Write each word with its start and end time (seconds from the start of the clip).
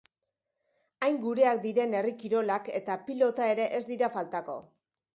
Hain 1.07 1.19
gureak 1.25 1.61
diren 1.67 1.95
herri 1.99 2.15
kirolak 2.25 2.73
eta 2.83 2.99
pilota 3.11 3.55
ere 3.57 3.71
ez 3.81 3.87
dira 3.95 4.15
faltako. 4.21 4.61